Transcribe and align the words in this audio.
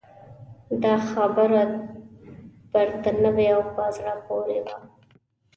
دا 0.83 0.93
خبره 1.09 1.63
ورته 2.73 3.09
نوې 3.23 3.47
او 3.55 3.61
په 3.73 3.83
زړه 3.95 4.13
پورې 4.25 4.59
وه. 4.65 4.77